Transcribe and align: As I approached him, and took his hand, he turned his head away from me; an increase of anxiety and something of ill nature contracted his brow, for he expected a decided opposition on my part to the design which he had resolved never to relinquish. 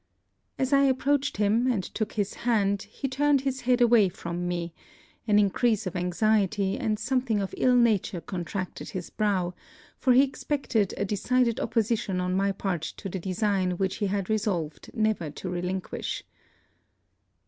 As 0.57 0.73
I 0.73 0.85
approached 0.85 1.37
him, 1.37 1.71
and 1.71 1.83
took 1.83 2.13
his 2.13 2.33
hand, 2.33 2.87
he 2.89 3.07
turned 3.07 3.41
his 3.41 3.61
head 3.61 3.81
away 3.81 4.09
from 4.09 4.47
me; 4.47 4.73
an 5.27 5.37
increase 5.37 5.85
of 5.85 5.95
anxiety 5.95 6.75
and 6.75 6.97
something 6.97 7.39
of 7.39 7.53
ill 7.55 7.75
nature 7.75 8.19
contracted 8.19 8.89
his 8.89 9.11
brow, 9.11 9.53
for 9.99 10.13
he 10.13 10.23
expected 10.23 10.95
a 10.97 11.05
decided 11.05 11.59
opposition 11.59 12.19
on 12.19 12.33
my 12.35 12.51
part 12.51 12.81
to 12.81 13.09
the 13.09 13.19
design 13.19 13.77
which 13.77 13.97
he 13.97 14.07
had 14.07 14.27
resolved 14.27 14.89
never 14.95 15.29
to 15.29 15.47
relinquish. 15.51 16.23